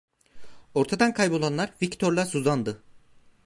Ortadan 0.73 1.13
kaybolanlar 1.13 1.73
Viktor'la 1.81 2.25
Suzan'dı… 2.25 2.83